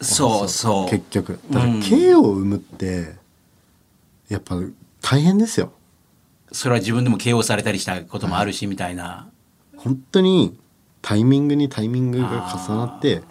[0.00, 0.88] そうそう。
[0.88, 1.38] 結局。
[1.50, 3.16] だから KO を生むって
[4.28, 4.56] やっぱ
[5.00, 5.72] 大変ですよ。
[6.52, 9.28] それは自分でも KO されたりしたこともあるし、みたいな。
[9.76, 10.58] 本当に
[11.02, 13.22] タイミングにタイミングが重なって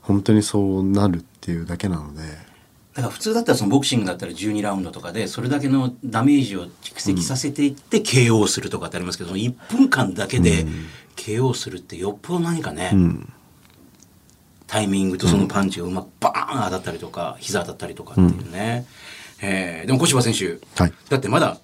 [0.00, 2.22] 本当にそうなるっていうだけなので。
[2.22, 10.66] だから普通だったらそのボクシングだったら12ラウンドとかでそれだけのダメージを蓄積させていって KO するとかってありますけど、1分間だけで
[11.16, 13.32] KO するってよっぽど何かね、うん
[14.70, 18.86] タイミングとそのパンチがうまくバーン当たったりとか膝当たったりとかっていうね、
[19.42, 20.92] えーでも小柴選手、はい。
[21.08, 21.58] だってまだ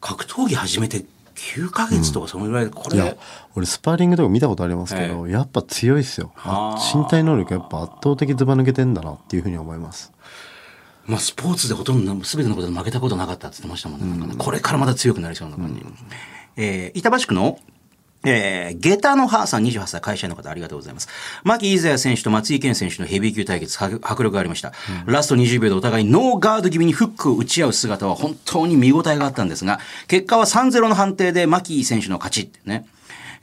[0.00, 3.14] 格闘技始めて9ヶ月とかそのぐらいでこれ、いや
[3.54, 6.32] 俺スパーリングとか見たことありますけど、やっぱ強いっすよ。
[6.36, 6.98] ああー。
[6.98, 10.12] 身体能力やっぱ圧倒的ずば抜けてんだなっていうふうに思います。
[11.04, 14.26] まあ、スポーツでほとんど全てのことで負けたことなかったって言ってましたもんね。
[14.26, 14.36] なん。
[14.38, 15.84] これからまた強くなりそうな感じ。
[16.56, 17.58] えー板橋区の、
[18.28, 21.08] えー、下駄の母さん28歳会社員の方ありがとうございます。
[21.44, 24.72] 牧伊沢選手と松井健選手のヘビー級対決、迫迫力がありました。
[25.06, 32.40] ラスト20秒でお互いノーガード気味にフックを打ち合う姿は本当に見応えがあったんですが、結果は3-0の判定で牧選手の勝ち。
[32.42, 32.86] ってね。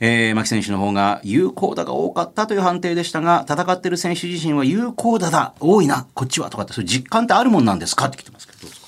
[0.00, 6.50] えー、牧選手の方が有効打が多かったという判定でしたが、戦ってる選手自身は有効打だ、多いな、こっちは。
[6.50, 8.06] とかって、そういう実感ってあるもんなんですか？
[8.06, 8.86] って来てますけど、どうですか？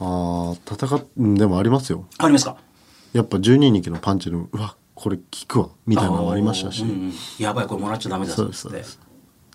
[0.00, 2.06] あー戦でもありますよ。
[2.18, 2.56] ありますか？
[3.12, 7.12] やっぱ12人気のパンチのうわこれ効くわみたいなのもありましたし、うんうん。
[7.40, 9.00] やばい、これもらっちゃダメだそうです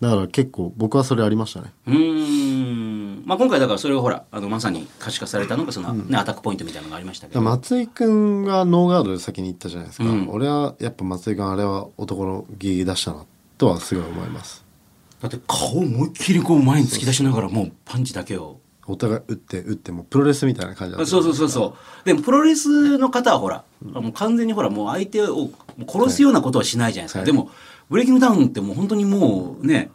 [0.01, 1.73] だから結構僕はそれありましたね。
[1.87, 3.23] うーん。
[3.25, 7.41] まあ今回だからそれをほら、あの、まさに可視化されたのが、その、ね、アタックポイントみたいなのがありましたけど。
[7.41, 10.27] 松井君がノーガードで先に行ったじゃないですか、うん。
[10.29, 13.25] 俺はやっぱ松井君あれは男のギ出したな
[13.57, 14.65] とはすごい思います。
[15.21, 18.59] だって顔思いっきりこう前に突き出しながらもうパンチだけを。
[18.87, 22.05] お互い打って打ってもうプロレスみたいな感じだったそうそうそうそう。
[22.05, 25.49] でもプロレスの方はほら、もう完全にほら、もう相手を
[25.87, 27.19] 殺すようなことはしないじゃないですか。
[27.19, 27.51] はいでも、
[27.89, 29.91] ブレイキングダウンってもう本当にもうね、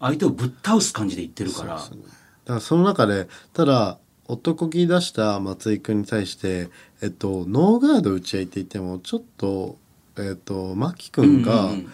[0.00, 1.74] 相手をぶっ倒す感じで言ってるから。
[1.74, 1.90] だか
[2.46, 6.68] らその中でただ男気出した松井君に対して、
[7.02, 9.78] えっと、ノーガード打ち合いって言ってもちょっと、
[10.18, 11.92] えっと、牧君が、うんうん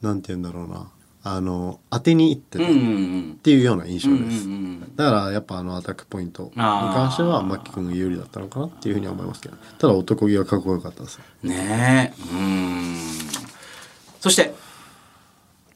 [0.00, 0.90] なんて言うんだろうな
[1.34, 4.80] あの当てに行ってたっていうような印象うん。
[4.80, 12.20] です、だからやっぱあのアタックポイントに関しては牧君が有利だったのかなっていうふうには思いますけどただ男気はかっこよかったですねえ。
[12.20, 12.96] うーん。
[14.20, 14.54] そして、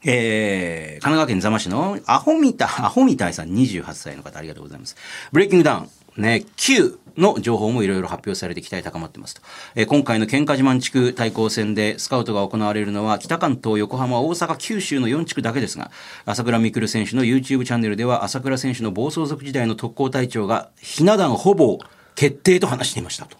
[0.03, 4.95] えー、神奈川県座間市のアホみた、アホみたいさん28歳の方ありがとうございます。
[5.31, 5.89] ブレイキングダウン。
[6.17, 9.41] ね、9の情報もいろいろ発表されて期待高まってますと。
[9.75, 15.91] えー今回の喧嘩自慢地区対抗戦でスカウトが行われるのは北関東、横浜、大阪、九州の4地区だけですが、
[16.25, 21.79] 朝倉未来選手の YouTube チャンネルでは朝倉選手の暴走族時代の特攻隊長がひな壇ほぼ
[22.15, 23.37] 決定と話していましたと。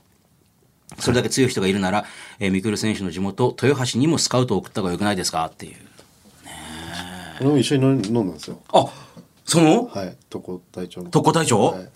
[1.00, 2.06] それだけ強い人がいるなら、
[2.40, 5.46] えー、ミクル選手の地元、豊橋にもスカウトを送った方がよくないですか？
[5.46, 5.76] っていう。
[7.42, 8.62] 俺も一緒に飲ん飲んだんですよ。
[8.72, 8.86] あ、
[9.46, 9.88] その？
[9.88, 10.16] はい。
[10.30, 11.10] 特攻隊長の。
[11.10, 11.60] 特攻隊長？
[11.72, 11.90] はい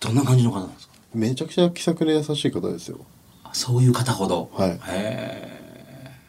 [0.00, 0.94] どんな感じの方なんですか？
[1.14, 2.98] めちゃくちゃ気さくで優しい方ですよ。
[3.44, 4.50] あそういう方ほど。
[4.54, 4.80] はい。
[4.88, 5.58] へ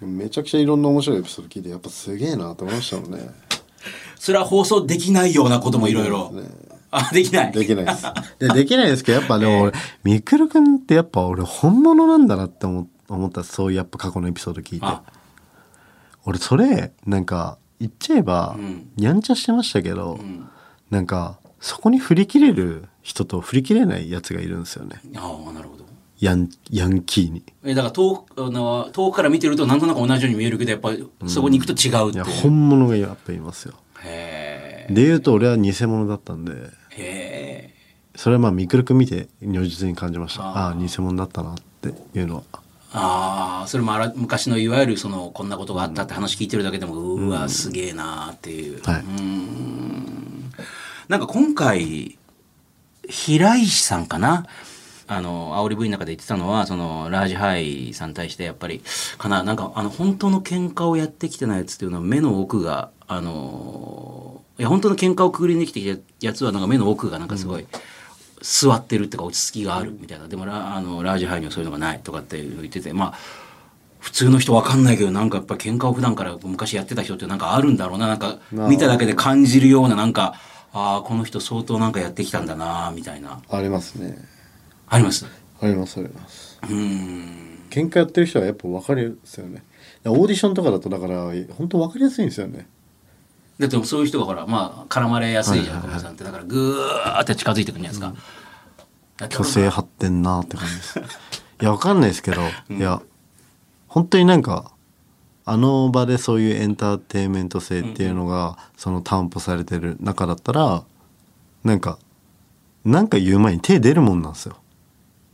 [0.01, 0.07] ー。
[0.07, 3.29] めちゃくちゃいろんな面白いエピソード聞いてやっぱすげえなと思いましたもんね。
[4.17, 6.31] それは放送できないようなこともいろいろ。
[6.31, 6.43] ね。
[6.91, 7.51] あ、できない。
[7.51, 8.03] できないです。
[8.39, 14.85] で できないですけどやっぱでも俺みくるくんってやっぱ俺本物なんだなって思思ったそういうやっぱ過去のエピソード聞いて。
[14.85, 15.03] あ、
[16.25, 18.89] 俺それなんか言っちゃえば、ん。
[18.97, 20.49] やんちゃしてましたけど、ん。
[20.89, 25.01] なんかそこに振り切れる人と振り切れないやつがいるんですよね。
[25.15, 25.83] ああ、なるほど。
[26.19, 27.43] ヤンヤンキーに。
[27.63, 32.25] え、だから遠く、あの、遠くから見てるとなんとなく同じように見えるけど、やっぱりそこに行くと違うっていう。
[32.25, 33.73] いや本物がやっぱいますよ。
[34.03, 36.55] へで言うと俺は偽物だったんでえ。
[36.55, 37.75] へえ。
[38.15, 40.67] それはまあみくるくん見て如実に感じました。
[40.67, 40.77] あー。
[40.79, 42.43] あ偽物だったなっていうのは。
[42.91, 48.81] ああ、それもあら昔のいわゆるその、こんなことがあったって話聞いてるだけでも、うわ、すげえなーっていう。
[48.83, 49.01] はい。
[49.01, 50.51] うん。
[51.07, 52.18] なんか今回、
[53.09, 54.45] 平石さんかな？
[55.11, 58.83] あの、煽り V の中で言ってたのは、その、ラージハイさんに対して、やっぱり、
[59.17, 67.65] かな、なんか、あの、本当の喧嘩をやってきてないやつっていうのは、目の奥が、あの、いや、本当の喧嘩をくぐりに来てきたやつは、なんか目の奥がなんかすごい、
[68.41, 70.27] 座ってるっていうか、落ち着きがあるみたいな。
[70.27, 73.13] でもラ、あの、ラージハイにはそういうのがないとかって言ってて、まあ、
[73.97, 78.07] 普通の人わかんないけど、なんかやっぱ喧嘩を普段から昔やってた人ってなんかあるんだろうな。
[78.07, 80.35] なんかまあ見ただけで感じるような、なんか、
[80.73, 83.41] ああ、この人相当なんかやってきたんだな、みたいな。
[83.49, 84.17] ありますね。
[84.87, 85.25] あります？
[85.61, 86.59] ありますあります。
[86.63, 87.59] うーん。
[87.69, 89.63] 喧嘩やってる人はやっぱ分かるんですよね。
[90.05, 92.67] オーディションとかだとだから本当分かりやすいんですよね。
[93.59, 96.01] だってそういう人がほら、まあ、絡まれやすいじゃん、はいはいはい。
[96.01, 96.23] さんって。
[96.23, 99.35] だから、ぐーって近づいてくるんじゃないですか。
[99.43, 100.99] 虚勢張ってんなって感じです。
[100.99, 101.01] い
[101.65, 103.01] や分かんないですけど、いや
[103.89, 104.71] 本当になんか
[105.45, 110.83] あの場でそういうエンターテインメント性っていうのが、その担保されてる中だったら
[111.63, 111.97] なんか
[112.85, 114.55] なんか言う前に手出るもんなんですよ。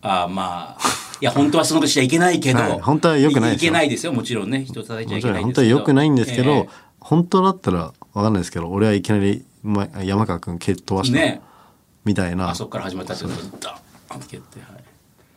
[0.01, 0.81] ああ、まあ、
[1.21, 2.79] いや、本当はそのことしちゃいけないけど、はい。
[2.79, 3.69] 本当は良くないですよ。
[3.69, 4.65] いけないですよ、もちろんね。
[4.65, 11.41] 人を叩いちゃもいけない本当は良くないんですけど、え本当だったら分かんないですけど俺はいきなり、ま、山川君蹴っ飛ばした、えね。
[12.03, 12.49] みたいな。
[12.49, 14.83] あそこから始まったってことで、ダーンって蹴って、はい。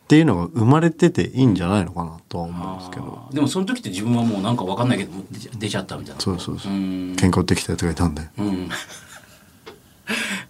[0.09, 3.29] っていうのが生まれてていいんじゃないのかなとは思うんですけど。
[3.31, 5.11] でもその時って自分はもうなんかわかんないけど
[5.59, 6.19] 出ちゃったみたいな。
[6.19, 6.71] そうそうそう。
[6.71, 6.79] うん。
[7.15, 8.23] 喧嘩売ってきたやつがいたんで。
[8.39, 8.69] うん。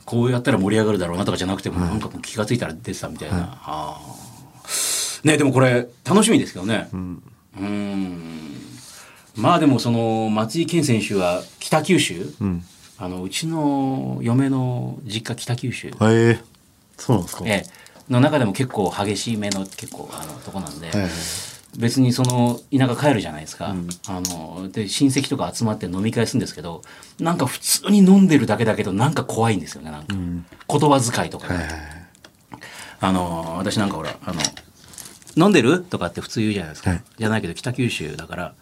[0.05, 5.27] こうやったら盛り上がるだろうなとかじゃなくても、なんか気がついたら出てたみたいな、あー。
[5.27, 6.87] ねでもこれ楽しみですけどね。
[6.93, 7.21] うん。
[9.35, 12.63] まあでもその松井健選手は北九州、うん。
[12.97, 16.39] あのうちの嫁の実家北九州、へえ。
[16.95, 20.91] そうなんですか、ええの中でも結構激しい目の結構あのとこなんで、
[21.77, 23.75] 別にその田舎帰るじゃないですか、
[24.07, 26.81] あので親戚とか集まって飲み会するんですけど
[27.19, 31.99] なんか普通に飲んでるだけだけどなんか怖いんですよねなんか、言葉遣いとかで、はい
[33.01, 37.03] あの私なんかほらあの飲んでるとかって普通言うじゃないですか、はい。
[37.17, 38.55] じゃないけど北九州だから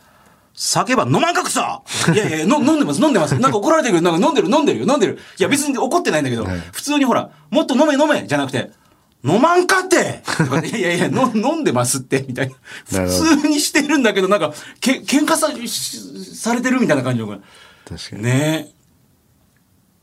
[0.55, 1.81] 叫ば飲まんかくさ。
[2.13, 3.37] いやいや 飲んでます飲んでます。
[3.37, 4.85] なんか怒られてるけどなんか飲んでる飲んでるよ。
[4.87, 5.19] 飲んでる。
[5.39, 6.59] いや別に怒ってないんだけど、はい。
[6.71, 8.71] 普通にほらもっと飲め飲めじゃなくて
[9.23, 10.23] 飲まんかって。
[10.77, 12.55] いやいやの飲んでますってみたいな。
[12.85, 17.27] 普通にしてるんだけどなんかけ喧嘩さしされてるみたいな感じの。
[17.27, 18.69] 確かに、ね。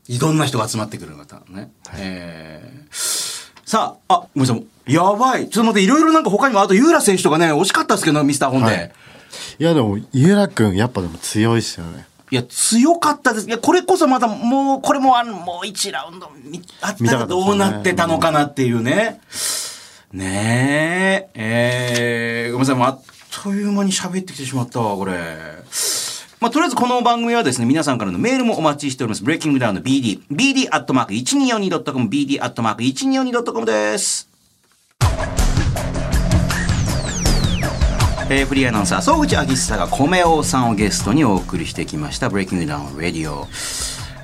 [0.08, 1.70] いろんな人が集まってくる方ね。
[1.96, 3.44] えー。
[3.64, 4.92] さあ、あ、ごめんなさい。
[4.92, 5.48] やばい。
[5.48, 8.66] ちょっと待って、いろいろなんか他にも、あと、ユーラ選手とかね、惜しかったですけど、ミスターホンで。
[8.66, 8.92] はい。
[9.58, 13.46] いやでもゆうらくんやっぱでも強いっすよねいや、強かったです。
[13.46, 16.28] いや、これこそまた、もう、これも、あの、もう1ラウンド、
[16.80, 19.20] あったらどうなってたのかなっていうね。
[20.12, 25.12] ねえ、えー、ごめんなさい、もうあっという間に喋ってきてしまったわ、これ。
[26.40, 29.22] まあ、とりあえずこの番組はですね、皆さんからのメールもお待ちしております。
[29.22, 30.22] ブレイキングダウンの BD。
[30.32, 34.33] BD アットマーク 1242.com、BD アットマーク 1242.com です。
[38.36, 43.46] えーフリーアナウンサー、総口昭久がこめおさんをゲストにお送りしてきました、ブレイキングダウンレディオ。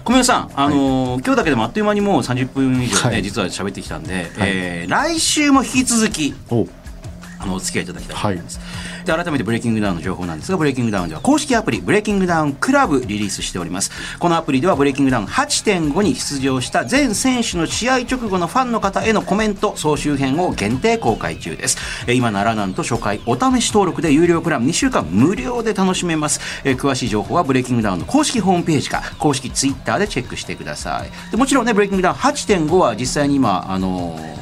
[0.04, 3.22] こめおさん、あのー今日だけでもあっという間にもう30分以上ね、はい。
[3.22, 6.66] 実は喋ってきたんで、えー来週も引き続き、お
[7.40, 8.60] あのお付き合いいただきたいと思います、
[9.04, 13.90] で改めて BreakingDown の情報なんですが BreakingDown では公式アプリ BreakingDown Club リリースしております。
[14.18, 21.78] このアプリでは BreakingDown 8.5に出場した全選手の試合直後のファンの方へのコメント総集編を限定公開中です。
[22.06, 26.40] えー今ならなんと初回お試し登録で有料プラン2週間無料で楽しめます。
[26.64, 31.30] えー詳しい情報は BreakingDown の公式ホームページか公式ツイッターでチェックしてください。
[31.30, 34.40] でもちろんね BreakingDown 8.5は実際に今あのー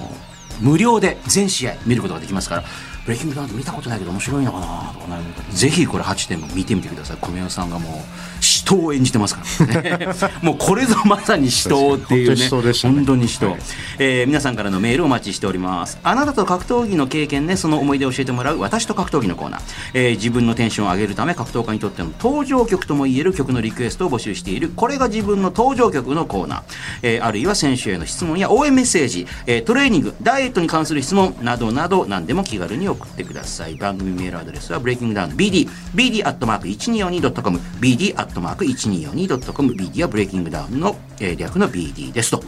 [0.61, 2.65] 無料で全試合見ることができますから
[3.09, 4.93] ブレイキングダウン見たことないけど面白いのかな？
[4.93, 7.17] とかねぜひこれ8点も見てみてください。
[7.23, 10.09] 小宮さんがもう死闘を演じてますからね。
[10.43, 12.49] もうこれぞまさに死闘っていうね。
[12.83, 13.57] 本当に死闘
[13.99, 15.99] えー皆さんからのメールをお待ちしております。
[16.03, 19.61] あなたと格闘技の経験でその思い出を教えてもらう私と格闘技のコーナー、
[19.95, 26.63] えー自分のテンションを上げるため格闘家にとっての登場曲ともいえる曲のリクエストを募集しているこれが自分の登場曲のコーナー、
[27.03, 33.77] えーあるいは選手への質問や応援メッセージ、えートレーニングダイエットに関する質問などなど何でも気軽に送ってください。
[33.77, 42.43] 番組メールアドレスはブレイキングダウン BD BD アットマーク 1242.com BD アットマーク 1242.com BD はブレイキングダウンの、えー略の BD ですと。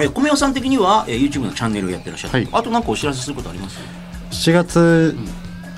[0.00, 2.48] えー、米尾さん的には、えー、YouTube のチャンネルをやってらっしゃる、はい。
[2.52, 3.78] あとなんかお知らせすることあります
[4.30, 5.16] ？7月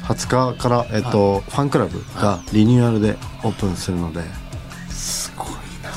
[0.04, 4.22] 20日から、えっとファンクラブがリニューアルでオープンするので、
[4.88, 5.48] すごい
[5.82, 5.90] な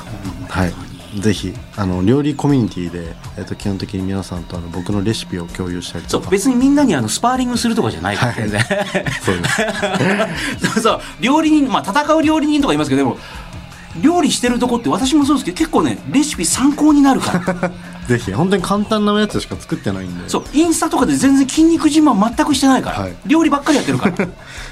[0.50, 0.74] はい、
[1.18, 8.62] ぜひあの料理コミュニティで、えっと基本的に皆さんとあの僕のレシピを共有したりそうとか別にみんなにあのスパーリングするとかじゃないから全然、
[9.26, 10.70] そうです。
[10.74, 13.18] そうそう料理人まあ戦う料理人とか言いますけどでも
[14.02, 17.72] 料理してるとこって私もそうですけど結構ねレシピ参考になるから。
[18.10, 20.28] ぜひ本当に簡単なやつしか作ってないんで。
[20.30, 23.16] そうインスタとかで全然筋肉自慢全くしてないから、はい。
[23.28, 24.16] 料理ばっかりやってるから。
[24.16, 24.24] フ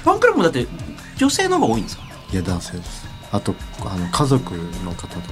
[0.04, 0.66] ァンクラブもだって
[1.16, 2.02] 女性の方が多いんですか？
[2.32, 3.06] いや男性です。
[3.30, 5.22] あとあの家族の方とか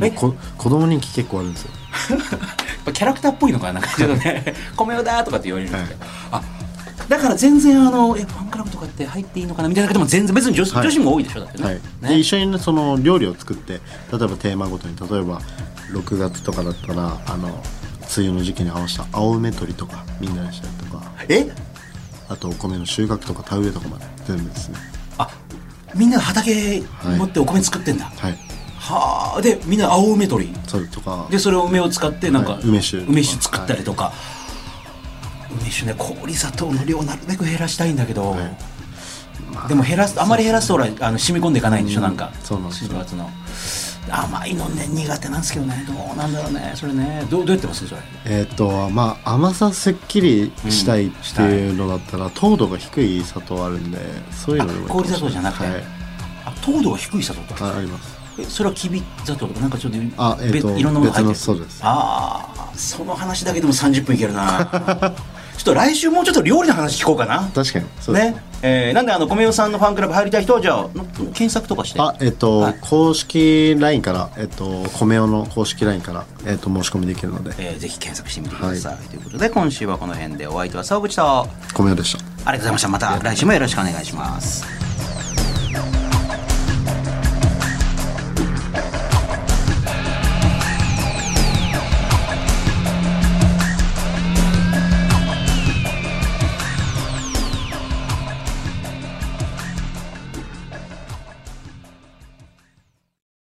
[0.00, 1.70] えこ子供人気結構あるんですよ。
[2.10, 2.18] やっ
[2.86, 6.00] ぱキャラクターっぽいのかななんかちょっとね「米代だ」とかって言われるんですけど、
[6.32, 6.42] あ
[7.08, 10.86] だから全然あのえファンクラブとかって入っていいのかなみたいな方も全然別に女,、はい。
[10.86, 11.80] 女子も多いでしょだってね,、はい、ね。
[12.08, 13.80] で一緒にねその料理を作って例え
[14.12, 15.40] ばテーマごとに例えば
[15.92, 17.48] 6月とかだったらあの
[18.16, 21.02] 梅雨の時期に合わせた青梅取りとかみんなでしたりとか。
[21.28, 21.50] え？
[22.28, 24.78] あとお米の収穫とか田植えとかまで全部ですね。
[25.18, 25.28] あ
[25.94, 26.82] みんな畑
[27.18, 28.32] 持ってお米作ってんだ、はい。
[28.32, 28.36] は
[28.88, 31.26] あでみんな青梅取りそれとか。
[31.30, 32.62] でそれを梅を使ってなんか、はい。
[32.64, 32.98] 梅酒。
[32.98, 34.12] 梅酒作ったりとか、
[35.60, 39.68] 梅酒ね氷砂糖の量なるべく減らしたいんだけど、はい。
[39.68, 42.16] でも減らすあまり減らすとほらあの染み込んでいかないんでしょ、うんなん。
[42.16, 42.90] かそうなんですよ。
[42.92, 43.30] 4月の
[44.10, 45.84] 甘いのね苦手なんですけどね。
[45.86, 47.24] どうなんだろうねそれね。
[47.30, 47.86] どうどうやってます？
[47.86, 48.00] それ。
[48.24, 53.98] えっ、とまあ甘さすっきりしたいっていうのだったら、糖度が低い砂糖あるんで
[54.32, 55.84] そういうの氷砂糖じゃなくて、はい。
[56.46, 57.64] あ糖度が低い砂糖と？
[57.64, 58.18] ああります。
[58.18, 59.66] えそれはきび砂糖とかな？
[59.68, 61.38] んかちょっとあえっとべいろんなものが入ってる。
[61.38, 61.80] そうです。
[61.82, 65.12] ああその話だけでも30分いけるな。
[65.58, 67.48] ちょっと来週もうちょっと料理の話聞こうかな。
[67.54, 68.30] 確かにそうです。
[68.30, 68.42] ね。
[68.62, 72.00] えーなんであの米代さんのファンクラブ入りたい人はじゃあの検索とかして。
[72.00, 72.74] あえっと、はい。
[72.80, 81.22] 公式 LINE から、えっと、米尾の公式 LINE から、えっと、申し込みできるので、えーぜひ検索してみてください、ということで今週はこの辺でお相手は沢口と。
[81.22, 82.18] あ米尾でした。
[82.18, 82.88] りがとうございました。
[82.88, 84.81] また来週もよろしくお願いします